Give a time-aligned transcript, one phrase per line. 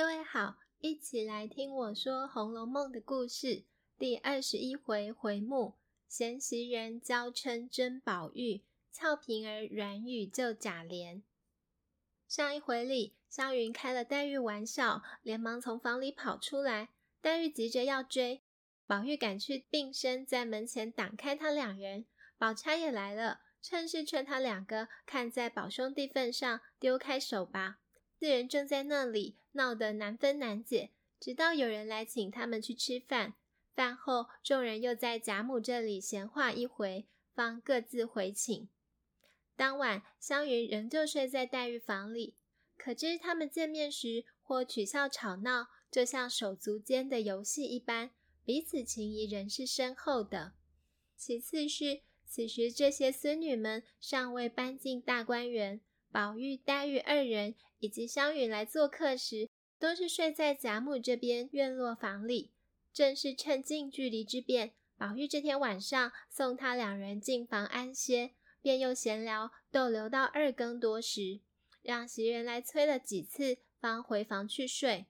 [0.00, 3.64] 各位好，一起来听我说《红楼梦》的故事。
[3.98, 5.74] 第二十一回回目：
[6.08, 11.20] 嫌袭人娇嗔争宝玉，俏平儿软语救贾琏。
[12.26, 16.88] 上一回里，湘云开了黛玉玩笑，连忙从房里跑出来。
[17.20, 18.40] 黛玉急着要追，
[18.86, 22.06] 宝玉赶去并身在门前挡开他两人。
[22.38, 27.80] 宝钗也来了，趁势劝他两个看在宝兄弟份上，丢开手吧。
[28.20, 33.32] 四人正在那里闹得难分难解，直到有人来请他们去吃饭。
[33.74, 38.68] 饭后，众人又在贾母这里闲话一回，方各自回寝。
[39.56, 42.34] 当晚，湘云仍旧睡在黛玉房里。
[42.76, 48.10] 可知他们见面时，或取笑吵闹，就像手足间的游戏一般，
[48.44, 50.52] 彼此情谊仍是深厚的。
[51.16, 55.80] 其次是，此时这些孙女们尚未搬进大观园。
[56.12, 62.50] 宝玉、黛玉二人以及湘云来做客时，都是睡在贾母这边院落房里。
[62.92, 71.40] 正是趁近距离之便，宝玉这天晚上送他两人进房安歇，便又闲聊逗留到二更多时，
[71.82, 75.06] 让袭人来催了几次，方回房去睡。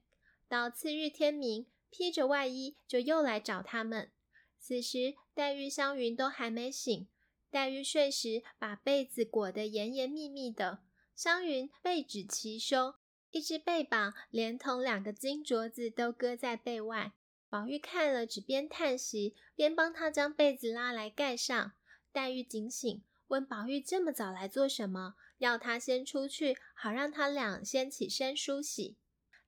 [0.47, 4.11] 到次日天明，披着外衣就又来找他们。
[4.59, 7.07] 此时黛玉、湘云都还没醒，
[7.49, 10.83] 黛玉睡时把被子裹得严严密密的。
[11.23, 12.95] 湘云被指齐胸，
[13.29, 17.13] 一只被绑连同两个金镯子都搁在被外。
[17.47, 21.73] 宝玉看了，只边叹息边帮他将被子拉来盖上。
[22.11, 25.13] 黛玉警醒，问宝玉这么早来做什么？
[25.37, 28.97] 要他先出去，好让他俩先起身梳洗。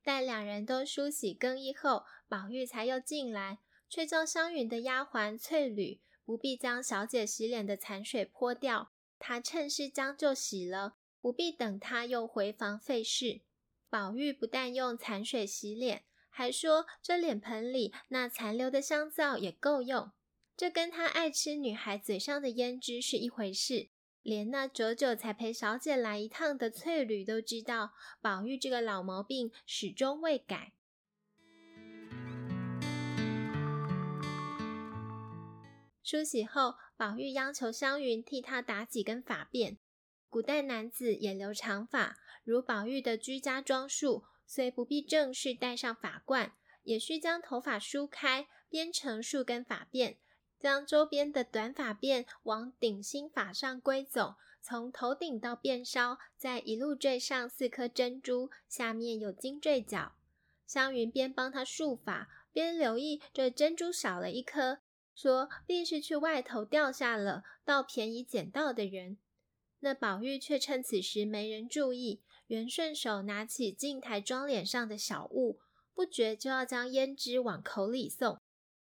[0.03, 3.57] 待两人都梳洗更衣后，宝玉才又进来，
[3.89, 10.97] 却叫湘云的丫鬟翠缕不必将小姐洗脸的残水泼掉，他趁势将就洗了。
[11.23, 13.39] 不必等他又回房费事。
[13.89, 20.11] 宝玉不但用残水洗脸，还说这脸盆里那残留的香皂也够用。
[20.57, 23.87] 这跟他爱吃女孩嘴上的胭脂是一回事。
[24.21, 30.73] 连那久久才陪小姐来一趟的翠缕都知道，宝玉这个老毛病始终未改。
[36.03, 39.77] 梳洗后，宝玉央求湘云替他打几根发辫。
[40.33, 50.15] 古代男子也留长发，如宝玉的居家装束，虽不必正式戴上发冠，也需将头发梳开，编成数根发辫，
[50.59, 60.15] 将周边的短发辫往顶心发上归总，从头顶到辫梢，再一路缀上四颗珍珠，下面有金坠角。
[60.65, 64.79] 湘云边帮他束发，边留意这珍珠少了一颗，
[65.13, 69.19] 说必是去外头掉下了，到便宜捡到的人。
[69.85, 75.59] 那宝玉却趁此时没人注意，原顺手拿起镜台装脸上的小物，
[75.93, 78.39] 不觉就要将胭脂往口里送，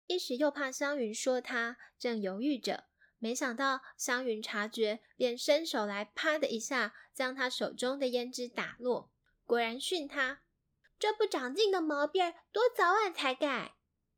[0.08, 2.84] 一时又怕湘云说他，正犹豫着，
[3.18, 9.10] 没想到湘云察觉，便伸手来，啪的一下将他手中的胭脂打落，
[9.46, 10.42] 果然训他
[11.00, 13.76] ：“这不长进的毛病，多早晚才改。”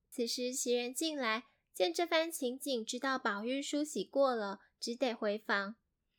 [0.09, 5.75] 此时袭人进来，见这番情景，知道宝玉梳洗过了，只得回房。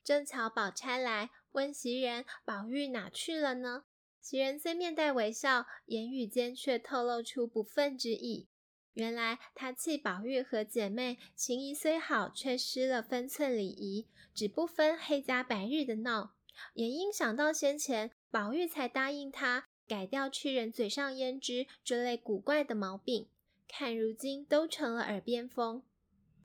[0.07, 3.87] 正巧宝钗来问袭人：“宝玉哪去了呢？”
[4.23, 8.47] 袭人虽面带微笑，言语间却透露出不忿之意。
[8.93, 16.37] 原来她气宝玉和姐妹情谊虽好，却失了分寸礼仪，只不分黑家白日的闹。
[16.75, 23.29] 也因想到先前宝玉才答应她改掉去人嘴上胭脂这类古怪的毛病，
[23.67, 25.83] 看如今都成了耳边风。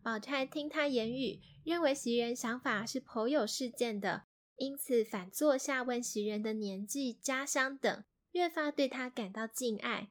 [0.04, 4.24] 宝钗听他言语，认为袭人想法是颇有事见的，
[4.56, 10.10] 因此反坐下问袭人的年纪、家乡等，越发对他感到敬爱。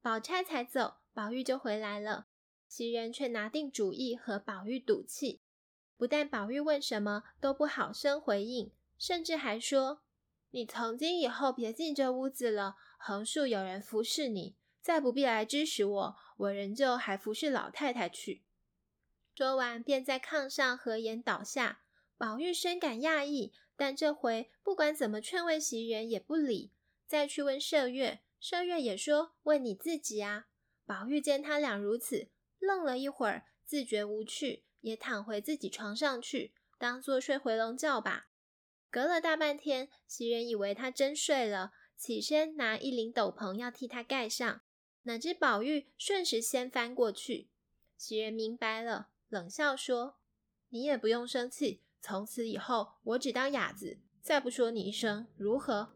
[0.00, 2.28] 宝钗才走，宝玉就回来了。
[2.66, 5.42] 袭人却拿定主意和宝玉赌气，
[5.98, 10.00] 不但宝玉问什么都不好声回应，甚至还说
[10.52, 18.44] ：“你从今以后别进这屋子了，横竖有人服侍你，再不必来支使我，我仍旧还服侍老太太去。”
[19.40, 21.80] 说完，便在炕上合眼倒下。
[22.18, 26.72] 宝玉深感讶异，但这回不管怎么劝慰袭人，也不理。
[27.06, 30.48] 再去问麝月，麝月也说：“问你自己啊。”
[30.84, 32.28] 宝玉见他俩如此，
[32.58, 38.28] 愣了一会儿，自觉无趣，也躺回自己床上去，当作睡回笼觉吧。
[38.90, 44.60] 隔了大半天，袭人以为他真睡了，起身拿一领斗篷要替他盖上，
[45.04, 47.48] 哪知宝玉瞬时掀翻过去。
[47.96, 49.08] 袭人明白了。
[49.30, 50.16] 冷笑说
[50.70, 55.94] ：“你也不用生气，从此以后我只当哑子，再不说你一声，如何？”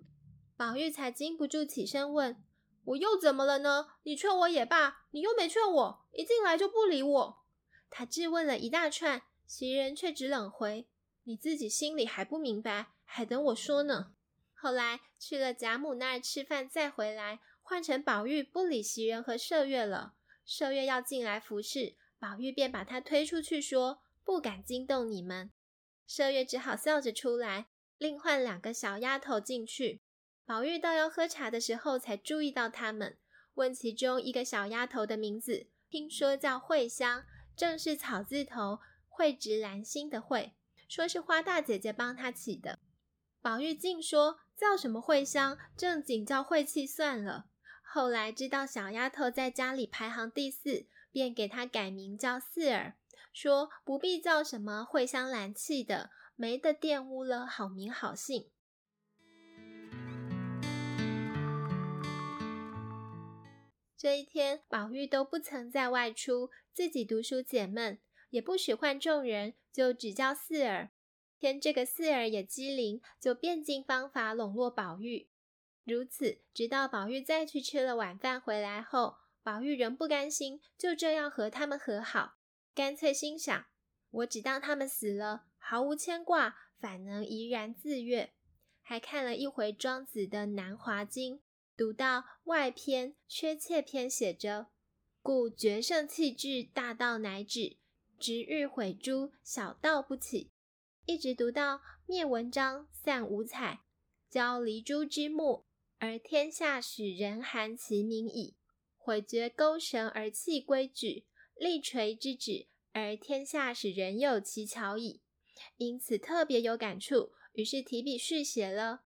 [0.57, 2.43] 宝玉才禁不住起身问
[2.85, 3.89] ：“我又怎么了呢？
[4.05, 7.45] 你劝我也罢，你又没劝我，一进来就不理我。
[7.91, 10.87] 他质问了一大串，袭人却只冷回
[11.25, 14.15] ：“你自己心里还不明白，还等我说呢。”
[14.55, 20.15] 后来去了贾母那儿吃饭，再回来，换成宝玉不理袭人和麝月了。
[20.47, 25.53] 麝月要进来服侍，宝玉便把他推出去，说：“不敢惊动你们。”
[26.09, 27.67] 麝月只好笑着出来，
[27.99, 30.01] 另换两个小丫头进去。
[30.47, 33.19] 宝玉到要喝茶的时候，才注意到他们，
[33.57, 38.79] 问其中一个小丫头的名字，听说叫慧香，正是草字头
[39.11, 40.55] 蕙质兰心的慧，
[40.89, 42.79] 说是花大姐姐帮她起的。
[43.43, 47.45] 宝玉竟说叫什么慧香，正经叫晦气算了。
[47.95, 52.95] 后来知道小丫头在家里排行第四，便给她改名叫四儿，
[53.33, 58.51] 说不必叫什么蕙香兰气的，没得玷污了好名好姓。
[63.97, 68.01] 这一天，宝玉都不曾再外出，自己读书解闷，
[68.31, 70.91] 也不许唤众人，就只叫四儿。
[71.39, 75.29] 偏这个四儿也机灵，就变尽方法笼络宝玉。
[75.85, 82.37] 如此，直到宝玉再去吃了晚饭回来后，宝玉仍不甘心，就这样和他们和好，
[82.75, 83.67] 干脆心想：
[84.11, 88.33] 我只当他们死了，毫无牵挂，反能怡然自悦。
[88.81, 91.37] 还看了一回庄子的《南华经》。
[91.77, 94.69] 读到外篇缺切篇，写着
[95.21, 97.79] ：“故决胜气质，大道乃止；
[98.17, 100.53] 直欲毁诸，小道不起。”
[101.05, 103.81] 一直读到灭文章，散五彩，
[104.31, 105.67] 交离诸之目，
[106.05, 108.57] 而天下使人含其名矣；
[108.99, 111.25] 毁绝钩绳而弃规矩，
[111.57, 115.23] 立锤之指，而天下使人有其巧矣。
[115.79, 119.05] 因此特别有感触，于是提笔续写了：“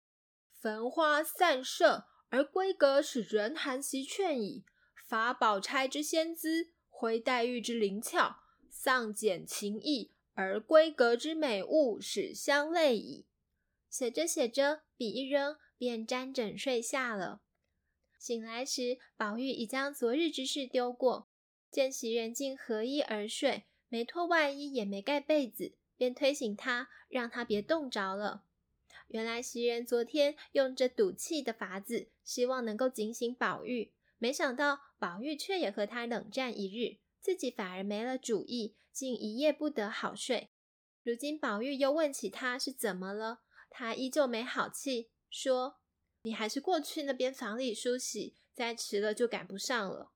[0.58, 4.64] 焚花散射。”而闺阁使人含其劝矣，
[5.06, 8.38] 法宝钗之仙姿，灰黛玉之灵俏，
[8.70, 13.26] 丧简情意，而闺阁之美物始相类矣。
[13.90, 17.42] 写着写着，笔一扔，便沾枕睡下了。
[18.18, 21.28] 醒来时，宝玉已将昨日之事丢过，
[21.70, 28.44] 见袭人竟合衣而睡，没脱外衣，也没盖被子，便推醒他，让他别冻着了。
[29.10, 40.50] 原来袭人昨天用这赌气的法子，希望能够警醒宝玉，没想到宝玉却也和他冷战一日，自己反而没了主意，竟一夜不得好睡。
[41.04, 45.76] 如今宝玉又问起他是怎么了，他依旧没好气，说
[46.24, 50.14] ：“你还是过去那边房里梳洗，再迟了就赶不上了。”“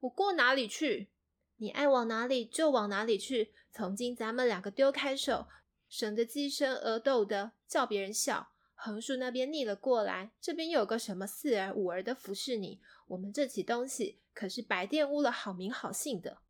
[0.00, 1.08] 我过哪里去？
[1.56, 3.54] 你爱往哪里就往哪里去。
[3.70, 5.48] 从今咱们两个丢开手。”
[5.88, 8.52] 省得鸡生鹅窦的叫别人笑。
[8.74, 16.42] 横竖那边逆了过来，这边有个什么四儿五儿的服侍你，我们这起东西可是白玷污了好名好姓的。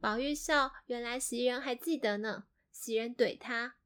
[0.00, 2.46] 宝玉笑，原来袭人还记得呢。
[2.72, 3.76] 袭人怼他，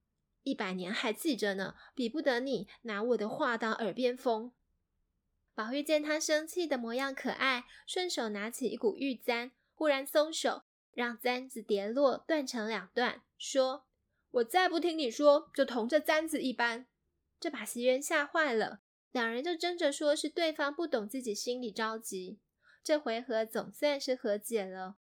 [0.45, 4.53] 一百年还记着呢，比不得你拿我的话当耳边风。
[5.55, 13.85] 宝玉见他生气的模样可爱，顺手拿起一股玉簪，忽然松手，让簪子跌落，断成两段，说。
[14.33, 16.87] 我再不听你说，就同这簪子一般。
[17.39, 18.81] 这把袭人吓坏了，
[19.13, 22.41] 两人就争着说是对方不懂自己心里着急。
[22.83, 24.97] 这回合总算是和解了。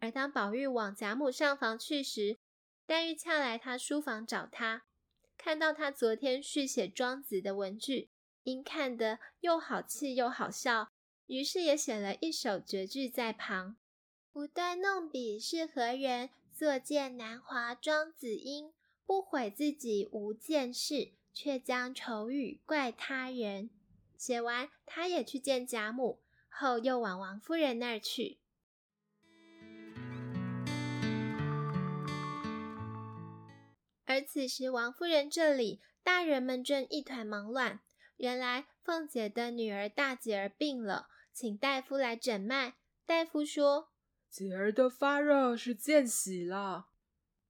[0.00, 2.38] 而当宝玉往贾母上房去时，
[2.88, 4.84] 黛玉恰来他书房找他，
[5.36, 8.08] 看到他昨天续写庄子的文句，
[8.44, 10.88] 因看得又好气又好笑，
[11.26, 13.76] 于是也写了一首绝句在旁
[14.32, 18.72] ：“不断弄笔是何人？”作见南华庄子音，
[19.04, 23.68] 不悔自己无见识，却将愁语怪他人。
[24.16, 28.38] 写完，他也去见贾母，后又往王夫人那儿去。
[34.08, 37.80] 而此时，王夫人这里大人们正一团忙乱。
[38.16, 42.76] 原来凤姐的女儿大姐儿病了，请大夫来诊脉。
[43.04, 43.90] 大夫说。
[44.30, 46.86] 姐儿的发热是见喜了。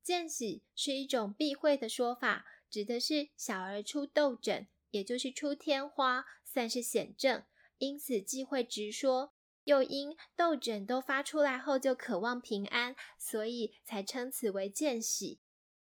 [0.03, 7.45] 见喜是一种避讳的说法，指的是小儿出痘疹，也就是出天花，算是险症，
[7.79, 9.33] 因此忌讳直说。
[9.63, 15.39] 又因痘疹都发出来后就渴望平安，所以才称此为见喜。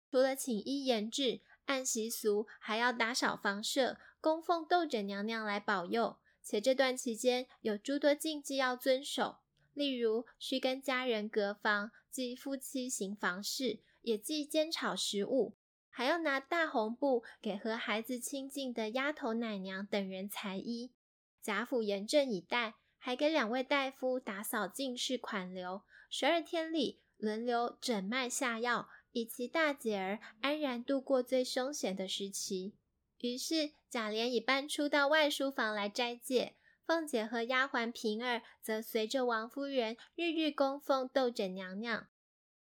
[0.09, 6.17] 除了请医研治，按习俗还要打扫房舍，供奉痘疹娘娘来保佑。
[6.41, 9.37] 且这段期间有诸多禁忌要遵守。
[9.75, 15.53] 例如，需跟家人隔房，忌夫妻行房事，也忌煎炒食物，
[15.91, 20.91] 还要拿大红布给和孩子亲近的丫头、奶娘等人裁衣。
[21.39, 32.73] 贾府严阵以待，还给两位大夫打扫进士款流，十二天里轮流诊脉下药，以其大姐儿安然度过最凶险的时期。
[33.19, 42.07] 于是贾琏已搬出到外书房来斋戒，凤姐和丫鬟平儿则随着王夫人日日供奉窦枕娘娘。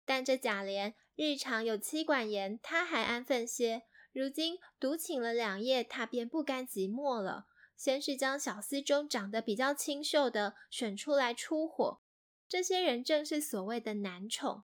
[0.04, 3.82] 但这贾琏日常有妻管严，她还安分些。
[4.12, 7.46] 如今独请了两夜，她便不甘寂寞了。
[7.76, 12.00] 先是将小厮中长得比较清秀的选出来出火，
[12.48, 14.62] 这些人正是所谓的男宠。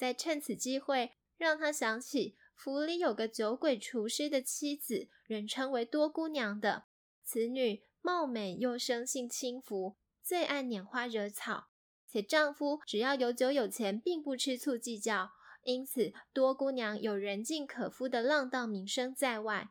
[0.00, 6.84] 再趁此机会，让他想起府里有个酒鬼厨师的妻子，人称为多姑娘的。
[7.22, 11.66] 此女貌美又生性轻浮，最爱拈花惹草，
[12.08, 15.32] 且丈夫只要有酒有钱，并不吃醋计较。
[15.64, 19.68] 因此，多姑娘有人尽可夫的浪荡名声在外。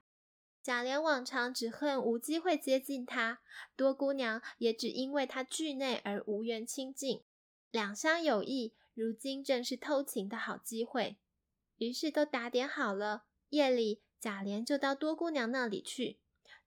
[0.62, 3.40] 贾琏往常只恨无机会接近她，
[3.76, 7.24] 多姑娘也只因为她惧内而无缘亲近。
[7.72, 11.16] 两相有意，如今正是偷情的好机会。
[11.78, 16.20] 于是都打点好了，夜里贾琏就到多姑娘那里去。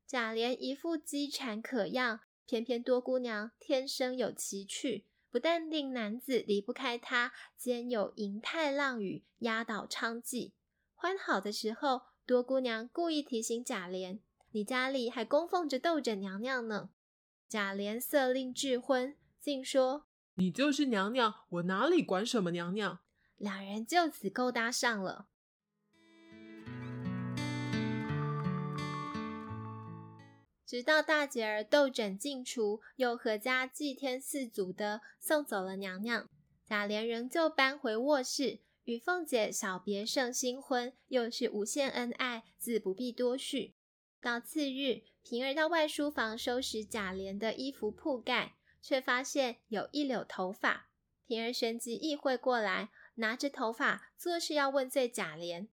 [0.07, 5.05] 贾琏一副饥馋可样，偏偏多姑娘天生有奇趣。
[5.31, 10.53] 不但令男子离不开她，兼有银泰浪语压倒娼妓。
[10.95, 14.21] 欢好的时候，多姑娘故意提醒贾琏
[14.53, 16.89] ：“你家里还供奉着斗枕娘娘呢。”
[17.47, 23.01] 贾琏色令智昏，竟说：“你就是娘娘，我哪里管什么娘娘？”
[23.37, 25.27] 两人就此勾搭上了。
[30.65, 36.31] 直到大姐儿斗枕进厨，又阖家祭天四祖的送走了娘娘，
[36.65, 43.75] 贾琏仍旧搬回卧室，与凤姐小别胜新婚，又是无限恩爱，自不必多叙。
[44.19, 50.89] 到次日，平儿到外书房收拾贾琏的衣服铺盖，却发现有一绺头发。
[51.25, 55.69] 平儿旋即意会过来，拿着头发作势要问罪贾琏。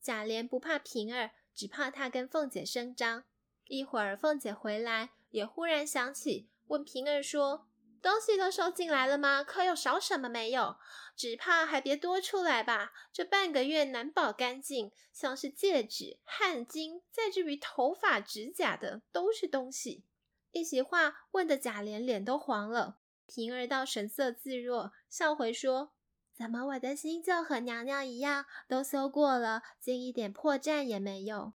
[0.00, 3.24] 贾琏不怕平儿，只怕她跟凤姐声张。
[3.66, 7.68] 一会儿，凤姐回来，也忽然想起，问平儿说
[8.00, 9.42] ：“东西都收进来了吗？
[9.42, 10.76] 可有少什么没有？
[11.16, 12.92] 只怕还别多出来吧。
[13.12, 20.04] 这半个月难保干净，像是戒指、汗巾，再至于头发、指甲的，都是东西。”
[20.52, 22.98] 一席话问的贾琏脸都黄了。
[23.26, 25.92] 平儿倒神色自若，笑回说
[26.34, 31.52] ：“怎么我的心就和娘娘一样，都搜过了，竟一点破绽也没有。”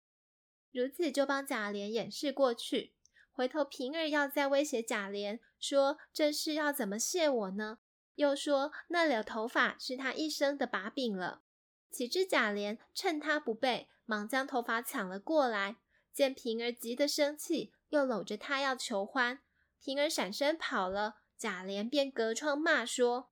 [0.70, 2.94] 如此就帮贾琏掩饰过去。
[3.32, 7.78] 回头平儿要再威胁贾琏，说这事要怎么谢我呢？
[8.14, 11.42] 又说那绺头发是他一生的把柄了。
[11.90, 15.78] 岂知贾琏趁他不备，忙将头发抢了过来。
[16.12, 19.40] 见平儿急得生气，又搂着他要求欢。
[19.80, 23.30] 平儿闪身跑了，贾琏便隔窗骂说：“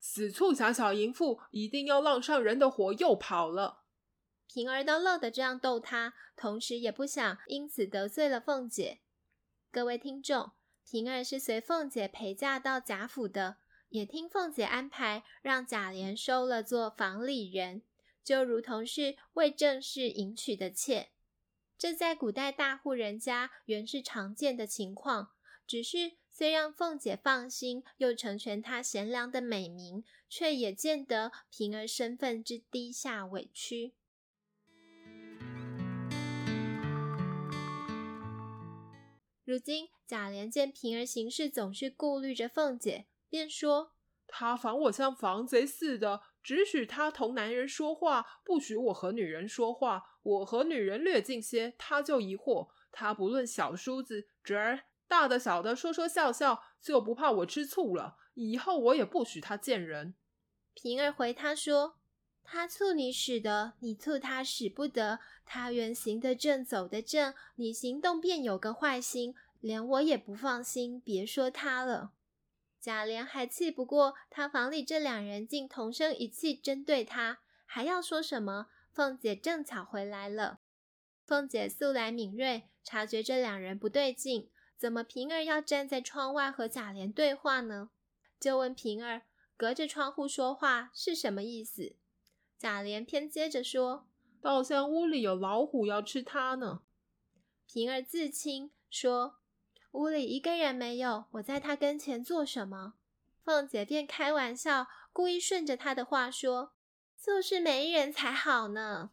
[0.00, 3.84] 死促狭小淫妇，一定要浪上人的火，又跑了。”
[4.46, 9.00] 平儿都乐得这样逗他，同时也不想因此得罪了凤姐。
[9.70, 10.52] 各位听众，
[10.84, 13.56] 平儿是随凤姐陪嫁到贾府的，
[13.88, 17.82] 也听凤姐安排，让贾琏收了做房里人，
[18.22, 21.10] 就如同是为正室迎娶的妾。
[21.84, 25.32] 这在古代大户人家原是常见的情况，
[25.66, 33.92] 只是虽让凤姐放心，又成全她贤良的美名，却也见得平儿身份之低下委屈。
[39.44, 43.92] 如今贾琏见平儿行事总是顾虑着凤姐，便说
[44.26, 50.04] ：“她防我像防贼似的，只许他同男人说话，不许我和女人说话。
[50.22, 52.68] 我和女人略近些，他就疑惑。
[52.92, 58.16] 他不论小叔子侄儿，大的小的，说说笑笑，就不怕我吃醋了。
[58.34, 60.14] 以后我也不许他见人。”
[60.74, 61.96] 平儿回他说。
[62.46, 65.18] 他醋你使得，你醋他使不得。
[65.46, 71.00] 他原行得正，走得正，你行动便有个坏心，连我也不放心。
[71.00, 72.12] 别说他了。
[72.84, 78.66] 贾琏还气不过，他房里这两人竟同声一气针对他，还要说什么？
[78.92, 80.60] 凤姐正巧回来了。
[81.24, 87.88] 凤姐素来敏锐，察觉这两人不对劲，怎么平儿要站在窗外和贾琏对话呢？
[88.38, 89.22] 就问平儿，
[89.56, 91.96] 隔着窗户说话是什么意思？
[92.58, 94.06] 贾琏偏接着说
[94.42, 96.82] ：“倒像屋里有老虎要吃他呢。”
[97.66, 99.36] 平儿自清说
[99.94, 102.94] ：“屋里一个人没有，我在他跟前做什么？”
[103.42, 106.72] 凤姐便开玩笑，故意顺着他的话说
[107.16, 109.12] ：“就是没人才好呢。”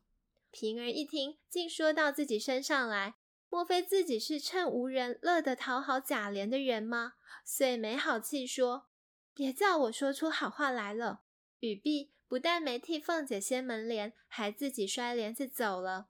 [0.50, 3.16] 平儿一听，竟说到自己身上来，
[3.50, 7.14] 莫非自己是趁无人乐得讨好贾琏的人吗？
[7.46, 8.88] 遂没好气说
[9.36, 11.22] ：“别叫我说出好话来了。”
[11.60, 16.08] 语毕，不但没替凤姐掀门帘，还自己摔帘子走了。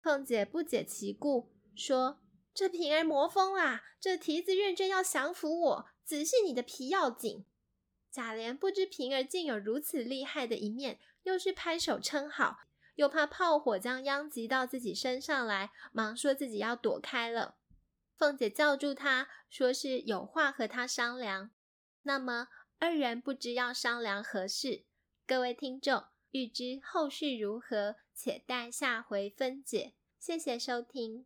[0.00, 2.20] 凤姐不解其故，说
[2.58, 3.84] ：“这平儿魔疯啦！
[4.00, 7.44] 这蹄子认真要降服我，仔细你的皮要紧。”
[8.10, 12.62] 贾琏不知平儿竟有如此厉害的一面，又是拍手称好。
[12.96, 17.54] 又怕炮火将殃及到自己身上来，忙说自己要躲开了。
[18.16, 21.52] 凤姐叫住他，说是有话和他商量。
[22.02, 22.48] 那么
[22.80, 24.82] 二人不知要商量何事？
[25.24, 29.92] 各位听众欲知后事如何，且待下回分解。
[30.18, 31.24] 谢谢收听。